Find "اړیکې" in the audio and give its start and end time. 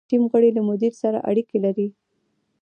1.29-1.57